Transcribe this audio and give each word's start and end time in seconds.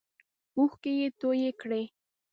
اوښکې 0.57 0.91
یې 0.99 1.07
تویی 1.19 1.49
کړې. 1.61 1.83